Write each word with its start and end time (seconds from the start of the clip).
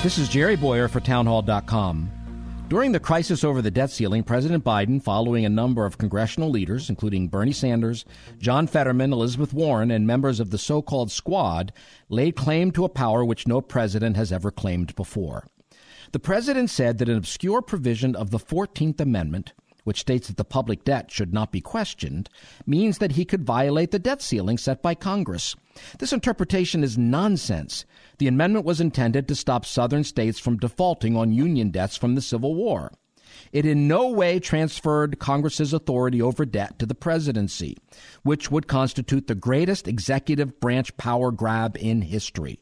This 0.00 0.16
is 0.16 0.28
Jerry 0.28 0.54
Bowyer 0.54 0.86
for 0.86 1.00
Townhall.com. 1.00 2.66
During 2.68 2.92
the 2.92 3.00
crisis 3.00 3.42
over 3.42 3.60
the 3.60 3.70
debt 3.72 3.90
ceiling, 3.90 4.22
President 4.22 4.62
Biden, 4.62 5.02
following 5.02 5.44
a 5.44 5.48
number 5.48 5.84
of 5.84 5.98
congressional 5.98 6.50
leaders, 6.50 6.88
including 6.88 7.26
Bernie 7.26 7.50
Sanders, 7.50 8.04
John 8.38 8.68
Fetterman, 8.68 9.12
Elizabeth 9.12 9.52
Warren, 9.52 9.90
and 9.90 10.06
members 10.06 10.38
of 10.38 10.50
the 10.50 10.56
so 10.56 10.82
called 10.82 11.10
squad, 11.10 11.72
laid 12.08 12.36
claim 12.36 12.70
to 12.72 12.84
a 12.84 12.88
power 12.88 13.24
which 13.24 13.48
no 13.48 13.60
president 13.60 14.16
has 14.16 14.30
ever 14.30 14.52
claimed 14.52 14.94
before. 14.94 15.48
The 16.12 16.20
president 16.20 16.70
said 16.70 16.98
that 16.98 17.08
an 17.08 17.16
obscure 17.16 17.60
provision 17.60 18.14
of 18.14 18.30
the 18.30 18.38
14th 18.38 19.00
Amendment, 19.00 19.52
which 19.88 20.00
states 20.00 20.28
that 20.28 20.36
the 20.36 20.44
public 20.44 20.84
debt 20.84 21.10
should 21.10 21.32
not 21.32 21.50
be 21.50 21.62
questioned, 21.62 22.28
means 22.66 22.98
that 22.98 23.12
he 23.12 23.24
could 23.24 23.42
violate 23.42 23.90
the 23.90 23.98
debt 23.98 24.20
ceiling 24.20 24.58
set 24.58 24.82
by 24.82 24.94
Congress. 24.94 25.56
This 25.98 26.12
interpretation 26.12 26.84
is 26.84 26.98
nonsense. 26.98 27.86
The 28.18 28.28
amendment 28.28 28.66
was 28.66 28.82
intended 28.82 29.26
to 29.26 29.34
stop 29.34 29.64
Southern 29.64 30.04
states 30.04 30.38
from 30.38 30.58
defaulting 30.58 31.16
on 31.16 31.32
Union 31.32 31.70
debts 31.70 31.96
from 31.96 32.16
the 32.16 32.20
Civil 32.20 32.54
War. 32.54 32.92
It 33.50 33.64
in 33.64 33.88
no 33.88 34.10
way 34.10 34.38
transferred 34.40 35.18
Congress's 35.18 35.72
authority 35.72 36.20
over 36.20 36.44
debt 36.44 36.78
to 36.80 36.84
the 36.84 36.94
presidency, 36.94 37.74
which 38.22 38.50
would 38.50 38.66
constitute 38.66 39.26
the 39.26 39.34
greatest 39.34 39.88
executive 39.88 40.60
branch 40.60 40.94
power 40.98 41.32
grab 41.32 41.78
in 41.80 42.02
history. 42.02 42.60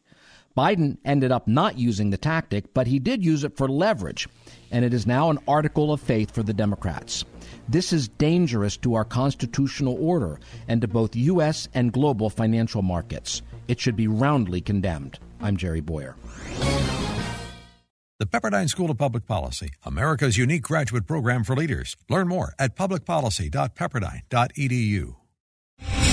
Biden 0.57 0.97
ended 1.05 1.31
up 1.31 1.47
not 1.47 1.77
using 1.77 2.09
the 2.09 2.17
tactic, 2.17 2.73
but 2.73 2.87
he 2.87 2.97
did 2.97 3.23
use 3.23 3.43
it 3.43 3.55
for 3.55 3.69
leverage, 3.69 4.27
and 4.71 4.83
it 4.83 4.91
is 4.91 5.05
now 5.05 5.29
an 5.29 5.37
article 5.47 5.93
of 5.93 6.01
faith 6.01 6.31
for 6.31 6.41
the 6.41 6.53
Democrats. 6.53 7.23
This 7.69 7.93
is 7.93 8.07
dangerous 8.07 8.75
to 8.77 8.95
our 8.95 9.05
constitutional 9.05 9.95
order 9.99 10.39
and 10.67 10.81
to 10.81 10.87
both 10.87 11.15
U.S. 11.15 11.67
and 11.75 11.93
global 11.93 12.31
financial 12.31 12.81
markets. 12.81 13.43
It 13.67 13.79
should 13.79 13.95
be 13.95 14.07
roundly 14.07 14.61
condemned. 14.61 15.19
I'm 15.41 15.57
Jerry 15.57 15.81
Bowyer. 15.81 16.15
The 18.19 18.25
Pepperdine 18.25 18.67
School 18.67 18.89
of 18.89 18.97
Public 18.97 19.27
Policy, 19.27 19.69
America's 19.85 20.39
unique 20.39 20.63
graduate 20.63 21.05
program 21.05 21.43
for 21.43 21.55
leaders. 21.55 21.95
Learn 22.09 22.27
more 22.27 22.55
at 22.57 22.75
publicpolicy.pepperdine.edu. 22.75 25.15